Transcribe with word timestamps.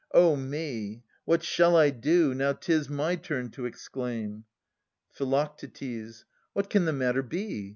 O 0.13 0.35
me! 0.35 1.03
What 1.25 1.43
shall 1.43 1.75
I 1.77 1.91
do? 1.91 2.33
Now 2.33 2.53
'tis 2.53 2.89
my 2.89 3.15
turn 3.17 3.51
to 3.51 3.67
exclaim! 3.67 4.45
Phi. 5.11 5.25
What 6.53 6.71
can 6.71 6.85
the 6.85 6.91
matter 6.91 7.21
be? 7.21 7.69